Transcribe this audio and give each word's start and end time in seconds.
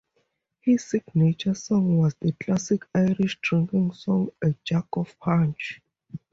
His 0.61 0.83
signature 0.83 1.53
song 1.53 1.99
was 1.99 2.15
the 2.19 2.31
classic 2.31 2.85
Irish 2.95 3.37
drinking 3.39 3.93
song, 3.93 4.29
A 4.43 4.55
Jug 4.63 4.87
of 4.93 5.15
Punch. 5.19 5.79